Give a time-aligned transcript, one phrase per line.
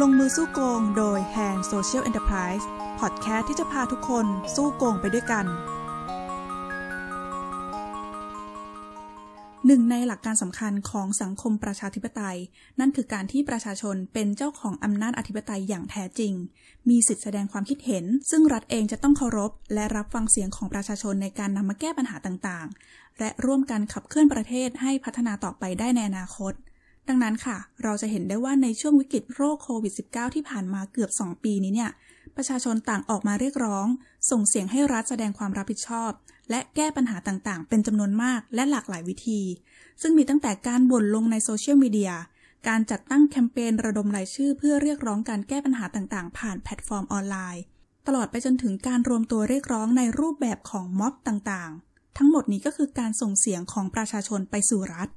[0.00, 2.64] ลงมือสู้โกงโดย Hand Social Enterprise
[3.00, 5.46] พอดแคสต์ที่จะพาทุกคนสู้โกงไปด้วยกัน
[9.66, 12.38] หนึ่งในหลักการสำคัญของสังคมประชาธิปไตย
[12.80, 16.32] นั่นคือการที่ประชาชนเป็นเจ้าของอำนาจอธิปไตยอย่างแท้จริง
[16.88, 26.54] มีสิทธิแสดงความคิดเห็น ซึ่งรัฐเองจะต้องเคารพ และรับฟังเสียงของประชาชนในการนำมาแก้ปัญหาต่างๆ และร่วมกันขับเคลื่อนประเทศให้พัฒนาต่อไปได้ในอนาคต
[27.08, 31.90] ดังนั้นค่ะ เราจะเห็นได้ว่าในช่วงวิกฤตโรคโควิด -19 ที่ผ่านมาเกือบ 2 ปีนี้เนี่ย
[32.36, 33.86] ประชาชนต่างออกมาเรียกร้อง
[34.30, 36.10] ส่งเสียงให้รัฐแสดงความรับผิดชอบ
[36.50, 39.40] และแก้ปัญหาต่างๆ เป็นจำนวนมากและหลากหลายวิธี
[40.02, 42.12] ซึ่งมีตั้งแต่การบ่นลงในโซเชียลมีเดีย
[42.68, 47.62] การจัดตั้งแคมเปญระดมรายชื่อ เพื่อเรียกร้องการแก้ปัญหาต่างๆ ผ่านแพลตฟอร์มออนไลน์
[48.06, 55.08] ตลอดไปจนถึงการรวมตัวเรียกร้องในรูปแบบของม็อบต่างๆ ทั้งหมดนี้ก็คือการส่งเสียงของประชาชนไปสู่รัฐ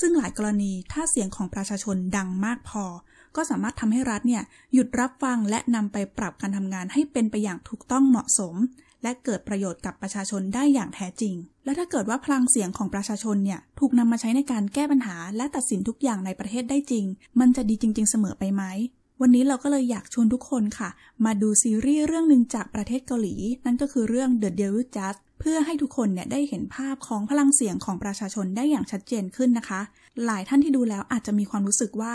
[0.00, 2.84] ซึ่งหลายกรณีถ้าเสียงของประชาชนดังมากพอ
[3.36, 8.54] ก็สามารถทำให้รัฐเนี่ยหยุดรับฟังและนำไปปรับการทำงานให้เป็นไปอย่างถูกต้องเหมาะสม
[9.02, 17.04] และเกิดประโยชน์กับประชาชนได้อย่างแท้จริง และถ้าเกิดว่าพลังเสียงของประชาชนเนี่ยถูกนำมาใช้ในการแก้ปัญหา และตัดสินทุกอย่างในประเทศได้จริง
[17.40, 18.62] มันจะดีจริง ๆ เสมอไปไหม
[19.20, 20.90] วันนี้เราก็เลยอยากชวนทุกคนค่ะ
[21.24, 29.80] มาดูซีรีส์เรื่องหนึ่งจากประเทศเกาหลี นั่นก็คือเรื่อง The Devil Judge พื่อให้ทุกคนเนี่ยได้เห็นภาพของพลังเสียงของประชาชนได้อย่างชัดเจนขึ้นนะคะ
[30.24, 32.14] หลายท่านที่ดูแล้วอาจจะมีความรู้สึกว่า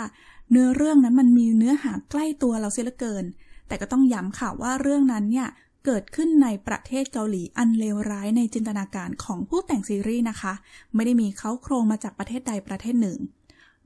[0.50, 3.24] เนื้อเรื่องนั้นมันมีเนื้อหาใกล้ตัวเราเสียเหลือเกิน
[3.68, 5.48] แต่ก็ต้องย้ำค่ะว่าเรื่องนั้นเนี่ย
[5.84, 10.52] เกิดขึ้นในประเทศเกาหลีอันเลวร้ายในจินตนาการของผู้แต่งซีรีส์นะคะ
[10.94, 13.18] ไม่ได้มีเขาโครงมาจากประเทศใดประเทศหนึ่ง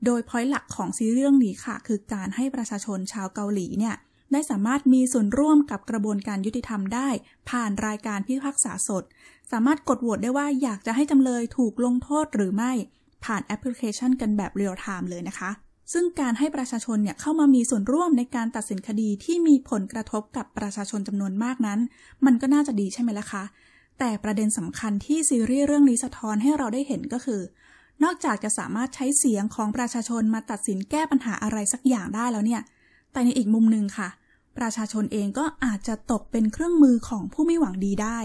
[0.05, 3.95] โดยพอยต์หลักของซีรีส์เรื่องนี้ค่ะ คือการให้ประชาชนชาวเกาหลีเนี่ย
[4.31, 7.09] ได้สามารถมีส่วนร่วมกับกระบวนการยุติธรรมได้
[7.49, 9.03] ผ่านรายการพิพากษาสด
[9.51, 12.71] สามารถกดโหวตได้ว่าอยากจะให้จำเลยถูกลงโทษหรือไม่
[13.25, 15.51] ผ่านแอปพลิเคชันกันแบบเรียลไทม์เลยนะคะ
[15.93, 21.79] ซึ่งการให้ประชาชนเนี่ยเข้ามามีส่วนร่วมในการตัดสินคดีที่มีผลกระทบกับประชาชนจำนวนมากนั้น
[22.25, 23.43] มันก็น่าจะดีใช่ไหมล่ะคะ
[23.99, 27.41] แต่ประเด็นสำคัญที่ซีรีส์เรื่องนี้สะท้อนให้เราได้เห็นก็คือ
[28.03, 32.61] นอกจากจะสามารถใช้เสียงของประชาชนมาตัดสินแก้ปัญหาอะไรสักอย่างได้แล้วเนี่ย
[33.15, 34.09] แต่ในอีกมุมหนึ่งค่ะ
[34.57, 38.19] ประชาชนเองก็อาจจะตกเป็นเครื่องมือของผู้ไม่หวังดีได้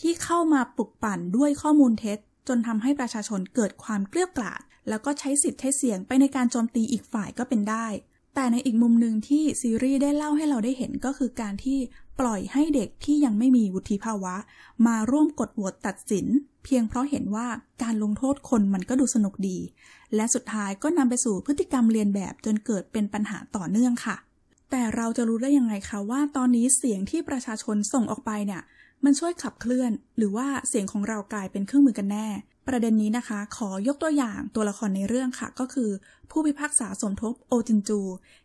[0.00, 2.18] ที่เข้ามาปลุกปั่นด้วยข้อมูลเท็จ
[2.48, 7.86] จนทำให้ประชาชนเกิดความเกลียดกล่อมแล้วก็ใช้สิทธิ์ใช้เสียงไปในการโจมตีอีกฝ่ายก็เป็นได้
[8.34, 11.78] แต่ในอีกมุมหนึ่งที่ซีรีส์ได้เล่าให้เราได้เห็นก็คือการที่
[12.20, 14.34] ปล่อยให้เด็กที่ยังไม่มีวุฒิภาวะ
[14.86, 16.26] มาร่วมกดโหวตตัดสิน
[16.64, 17.46] เพียงเพราะเห็นว่า
[17.82, 19.58] การลงโทษคนมันก็ดูสนุกดี
[20.14, 24.16] และสุดท้ายก็นำไปสู่พฤติกรรมเรียนแบบจนเกิดเป็นปัญหาต่อเนื่องค่ะ
[24.70, 28.62] แต่เราจะรู้ได้ยังไงคะว่า ตอนนี้เสียงที่ประชาชนส่งออกไปเนี่ย
[29.04, 32.28] มันช่วยขับเคลื่อน หรือว่าเสียงของเรากลายเป็นเครื่องมือกันแน่
[32.68, 35.90] ประเด็นนี้นะคะ ขอยกตัวอย่างตัวละครในเรื่องค่ะ ก็คือ
[36.30, 38.00] ผู้พิพากษาสมทบโอจินจู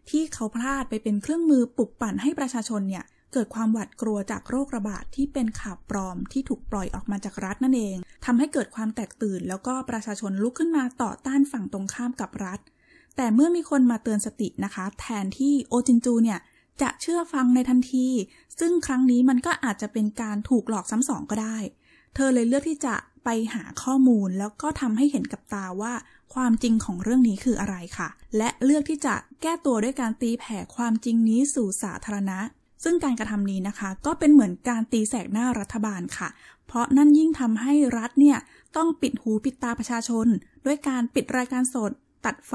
[0.09, 12.59] ที่เขาพลาดไปเป็นเครื่องมือปลุกปั่นให้ประชาชนเนี่ยเกิดความหวาดกลัวจากโรคระบาดที่เป็นข่าวปลอมที่ถูกปล่อยออกมาจากรัฐนั่นเองทำให้เกิดความแตกตื่น แล้วก็ประชาชนลุกขึ้นมาต่อต้านฝั่งตรงข้ามกับรัฐ
[13.17, 16.39] แต่เมื่อมีคนมาเตือนสตินะคะ แทนที่โอจินจูเนี่ย
[16.81, 18.07] จะเชื่อฟังในทันที
[18.59, 21.57] ซึ่งครั้งนี้มันก็อาจจะเป็นการถูกหลอกซ้ำสองก็ได้
[22.15, 25.93] เธอเลยเลือกที่จะ ไปหาข้อมูลแล้วก็ทำให้เห็นกับตาว่า
[26.33, 32.39] ความจริงของเรื่องนี้คืออะไรค่ะ และเลือกที่จะแก้ตัวด้วยการตีแผ่ความจริงนี้สู่สาธารณะ
[32.83, 36.29] ซึ่งการกระทำนี้นะคะ ก็เป็นเหมือนการตีแสกหน้ารัฐบาลค่ะ
[36.67, 38.37] เพราะนั่นยิ่งทำให้รัฐเนี่ย
[38.75, 40.27] ต้องปิดหูปิดตาประชาชน
[40.65, 41.91] ด้วยการปิดรายการสด
[42.25, 42.53] ตัดไฟ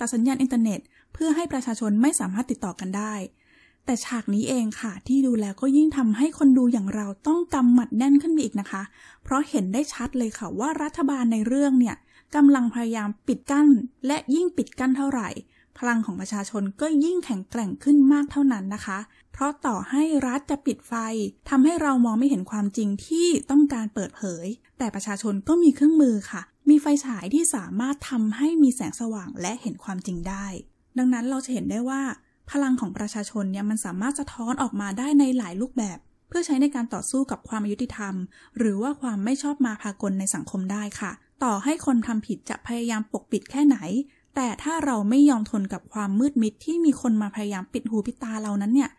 [0.00, 0.80] ตัดสัญญาณอินเทอร์เน็ต
[1.12, 3.14] เพื่อให้ประชาชนไม่สามารถติดต่อกันได้
[3.86, 8.82] แต่ฉากนี้เองค่ะ ที่ดูแล้วก็ยิ่งทำให้คนดูอย่างเราต้องกำหมัดแน่นขึ้นไปอีกนะคะ
[9.24, 11.96] เพราะเห็นได้ชัดเลยค่ะว่ารัฐบาลในเรื่องเนี่ย
[12.34, 13.68] กำลังพยายามปิดกั้น
[14.06, 15.28] และยิ่งปิดกั้นเท่าไหร่
[15.78, 18.98] พลังของประชาชนก็ยิ่งแข็งแกร่งขึ้นมากเท่านั้นนะคะ
[19.32, 20.94] เพราะต่อให้รัฐจะปิดไฟ
[21.48, 24.46] ทำให้เรามองไม่เห็นความจริงที่ต้องการเปิดเผย
[24.78, 30.46] แต่ประชาชนก็มีเครื่องมือค่ะ มีไฟฉายที่สามารถทำให้มีแสงสว่างและเห็นความจริงได้
[30.98, 32.02] ดังนั้นเราจะเห็นได้ว่า
[32.50, 35.98] พลังของประชาชนเนี่ยมันสามารถสะท้อนออกมาได้ในหลายรูปแบบ
[36.28, 38.14] เพื่อใช้ในการต่อสู้กับความอายุติธรรม
[38.58, 41.12] หรือว่าความไม่ชอบมาพากลในสังคมได้ค่ะ
[41.44, 43.78] ต่อให้คนทำผิดจะพยายามปกปิดแค่ไหน
[44.34, 48.90] แต่ถ้าเราไม่ยอมทนกับความมืดมิดที่มีคนมาพยายามปิดหูปิดตาเรานั้นเนี่ย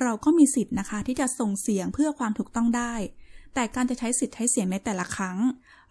[0.00, 2.94] เราก็มีสิทธิ์นะคะที่จะส่งเสียงเพื่อความถูกต้องได้
[3.54, 5.38] แต่การจะใช้สิทธิ์ใช้เสียงในแต่ละครั้ง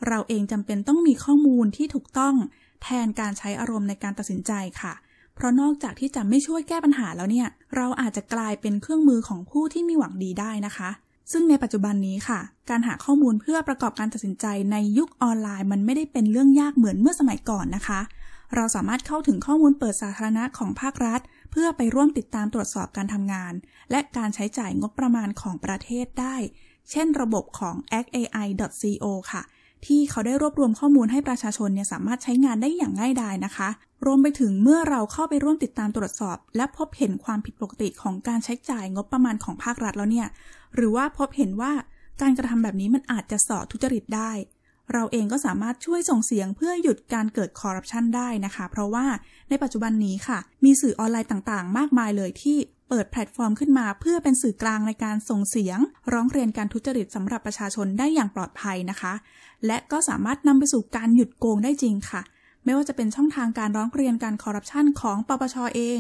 [0.08, 2.36] เราเองจำเป็นต้องมีข้อมูลที่ถูกต้อง
[2.84, 4.52] แทนการใช้อารมณ์ในการตัดสินใจ
[4.82, 4.94] ค่ะ
[5.36, 10.90] เพราะนอกจากที่จะไม่ช่วยแก้ปัญหาแล้วเนี่ย เราอาจจะกลายเป็นเครื่องมือของผู้ที่มีหวังดีได้นะคะ
[11.32, 12.40] ซึ่งในปัจจุบันนี้ค่ะ
[12.70, 18.00] การหาข้อมูลเพื่อประกอบการตัดสินใจในยุคออนไลน์มันไม่ได้เป็นเรื่องยากเหมือนเมื่อสมัยก่อนนะคะ
[18.56, 21.22] เราสามารถเข้าถึงข้อมูลเปิดสาธารณะของภาครัฐ
[21.52, 23.54] เพื่อไปร่วมติดตามตรวจสอบการทำงาน
[23.92, 26.36] และการใช้จ่ายงบประมาณของประเทศได้
[26.92, 29.42] เช่น ระบบของ actai.co ค่ะ
[29.88, 33.70] ที่เขาได้รวบรวมข้อมูลให้ประชาชนเนี่ยสามารถใช้งานได้อย่างง่ายดายนะคะ
[34.06, 40.28] รวมไปถึงเมื่อเราเข้าไปร่วมติดตามตรวจสอบ และพบเห็นความผิดปกติของการใช้จ่ายงบประมาณของภาครัฐแล้วเนี่ย
[40.76, 41.72] หรือว่าพบเห็นว่า
[42.22, 44.32] การกระทำแบบนี้มันอาจจะส่อทุจริตได้
[44.94, 49.06] เราเองก็สามารถช่วยส่งเสียงเพื่อหยุดการเกิดคอร์รัปชันได้นะคะ เพราะว่า
[49.50, 52.58] ในปัจจุบันนี้ค่ะ มีสื่อออนไลน์ต่างๆ มากมายเลยที่
[52.90, 55.80] เปิดแพลตฟอร์มขึ้นมาเพื่อเป็นสื่อกลางในการส่งเสียง
[56.14, 59.14] ร้องเรียนการทุจริตสำหรับประชาชนได้อย่างปลอดภัยนะคะ
[59.66, 62.22] และก็สามารถนำไปสู่การหยุดโกงได้จริงค่ะ
[62.64, 66.00] ไม่ว่าจะเป็นช่องทางการร้องเรียนการคอร์รัปชันของปปชเอง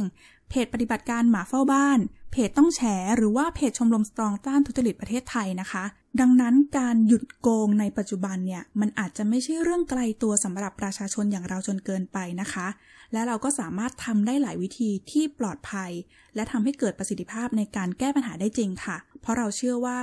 [0.50, 2.00] เพจปฏิบัติการหมาเฝ้าบ้าน
[2.32, 2.82] เพจต้องแฉ
[3.18, 5.84] หรือว่าเพจชมรมสตรองต้านทุจริตประเทศไทยนะคะ
[6.20, 12.68] ดังนั้นการหยุดโกงในปัจจุบันเนี่ยมันอาจจะไม่ใช่เรื่องไกลตัวสำหรับประชาชนอย่างเราจนเกินไปนะคะ
[13.14, 15.92] และเราก็สามารถทำได้หลายวิธีที่ปลอดภัย
[16.36, 20.00] และทำให้เกิดประสิทธิภาพในการแก้ปัญหาได้จริงค่ะ เพราะเราเชื่อว่า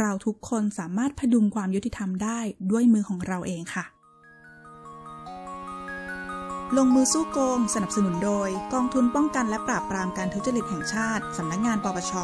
[0.00, 3.84] เราทุกคนสามารถพดุงความยุติธรรมได้ด้วยมือของเราเองค่ะ
[6.76, 12.14] ลงมือสู้โกง สนับสนุนโดย กองทุนป้องกันและปราบปรามการทุจริตแห่งชาติสำนักงงานปปช